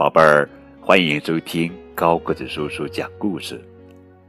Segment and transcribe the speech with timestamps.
[0.00, 0.48] 宝贝儿，
[0.80, 3.62] 欢迎收听高个子叔叔讲故事。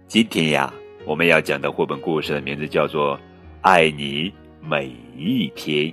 [0.05, 0.73] 今天呀，
[1.05, 3.17] 我们要讲的绘本故事的名字叫做
[3.61, 5.85] 《爱你每一天》，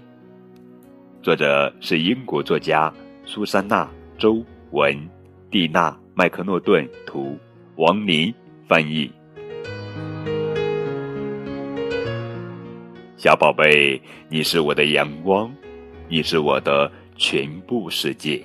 [1.23, 2.93] 作者是英国作家
[3.25, 3.85] 苏珊娜·
[4.21, 4.99] 周文、
[5.49, 7.39] 蒂娜·麦克诺顿图，
[7.77, 8.35] 王林
[8.67, 9.09] 翻译。
[13.17, 15.49] 小宝贝，你是我的阳光，
[16.09, 18.45] 你是我的全部世界。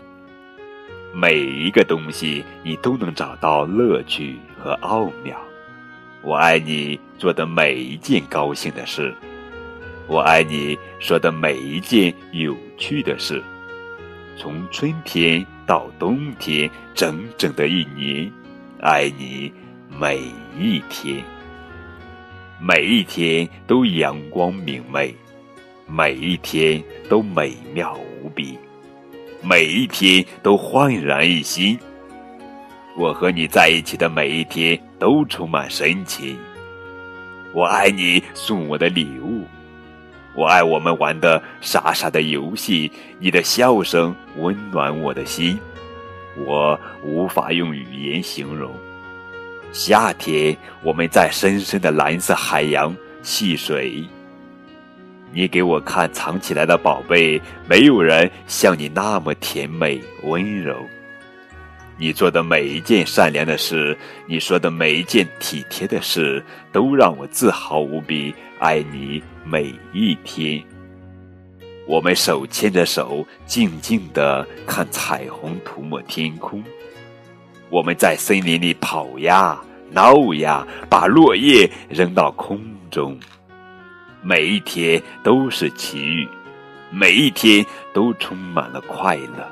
[1.16, 5.40] 每一个东西，你都能找到乐趣和奥妙。
[6.24, 9.14] 我爱你做的每一件高兴的事，
[10.08, 13.44] 我爱你说的每一件有趣的事。
[14.36, 18.32] 从春天到冬天，整整的一年，
[18.82, 19.54] 爱你
[19.96, 20.20] 每
[20.58, 21.24] 一天。
[22.60, 25.16] 每一天都阳光明媚，
[25.86, 28.58] 每一天都美妙无比。
[29.44, 31.78] 每一天都焕然一新。
[32.98, 36.38] 我和你在一起的每一天都充满深情。
[37.54, 39.44] 我爱你送我的礼物，
[40.34, 42.90] 我爱我们玩的傻傻的游戏。
[43.20, 45.60] 你的笑声温暖我的心，
[46.38, 48.72] 我无法用语言形容。
[49.72, 54.04] 夏天，我们在深深的蓝色海洋戏水。
[55.34, 60.78] 你给我看藏起来的宝贝，没有人像你那么甜美温柔。
[61.98, 68.34] 你做的每一件善良的事，你说的每一件体贴的事，都让我自豪无比。
[68.60, 70.64] 爱你每一天。
[71.86, 76.64] 我们手牵着手，静静的看彩虹涂抹天空。
[77.70, 79.60] 我们在森林里跑呀
[79.92, 82.60] 闹呀，把落叶扔到空
[82.90, 83.18] 中。
[84.24, 86.28] 每一天都是奇遇，
[86.90, 89.48] 每一天都充满了快乐。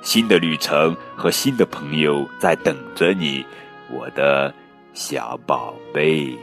[0.00, 3.44] 新的旅程和新的朋友在等着你，
[3.90, 4.52] 我的
[4.94, 6.34] 小宝贝。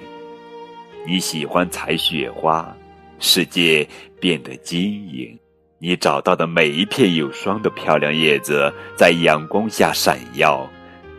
[1.08, 2.76] 你喜欢采雪花，
[3.20, 3.88] 世界
[4.20, 5.36] 变得晶莹。
[5.80, 10.70] 你找到的每一片有霜的漂亮叶子在阳光下闪耀。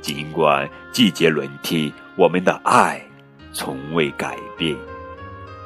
[0.00, 3.00] 尽管季节轮替，我们的爱
[3.52, 4.76] 从未改变。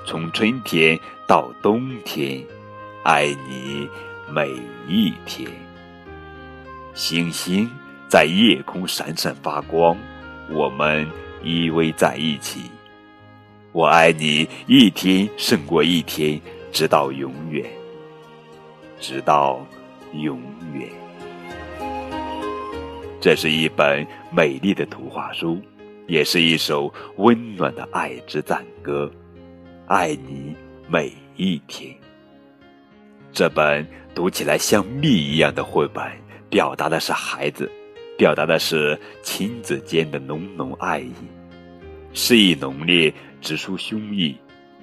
[0.06, 0.96] 从春天
[1.26, 2.40] 到冬天，
[3.02, 3.88] 爱你
[4.30, 4.48] 每
[4.86, 5.50] 一天。
[6.94, 7.68] 星星
[8.08, 9.98] 在夜空闪闪发光，
[10.48, 11.04] 我们
[11.42, 12.70] 依偎在一起。
[13.72, 16.40] 我爱你，一天胜过一天，
[16.70, 17.68] 直到永远，
[19.00, 19.66] 直到
[20.12, 20.40] 永
[20.72, 20.88] 远。
[23.20, 25.60] 这是一本美丽的图画书，
[26.06, 29.10] 也是一首温暖的爱之赞歌。
[29.86, 30.52] 爱你
[30.88, 31.94] 每一天。
[33.32, 33.86] 这本
[34.16, 36.04] 读起来像蜜一样的绘本，
[36.50, 37.70] 表达的是孩子，
[38.18, 41.12] 表达的是亲子间的浓浓爱意。
[42.12, 44.34] 诗意浓烈，直抒胸臆，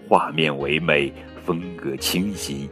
[0.07, 1.11] 画面唯美，
[1.43, 2.69] 风格清新。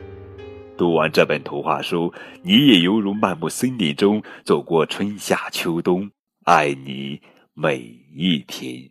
[0.77, 2.13] 读完这本图画书，
[2.43, 6.09] 你也犹如漫步森林中，走过春夏秋冬。
[6.45, 7.21] 爱你
[7.53, 7.79] 每
[8.15, 8.89] 一天，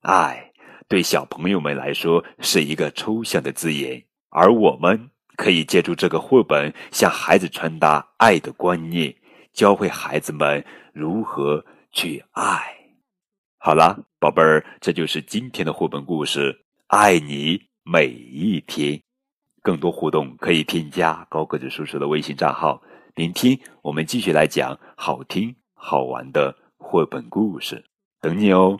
[0.00, 0.49] 爱。
[0.90, 9.14] 对小朋友们来说是一个抽象的字眼，而我们可以借助这个绘本向孩子传达爱的观念，
[9.52, 12.60] 教会孩子们如何去爱。
[13.58, 16.52] 好了，宝贝儿，这就是今天的绘本故事
[16.88, 18.94] 《爱你每一天》。
[19.62, 22.82] 更多互动可以添加高个子叔叔的微信账号，
[23.14, 27.84] 聆听我们继续来讲好听好玩的绘本故事，
[28.20, 28.68] 等你哦。